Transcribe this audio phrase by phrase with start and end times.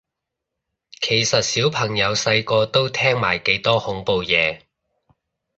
[0.99, 4.61] 其實小朋友細個都聽埋幾多恐怖嘢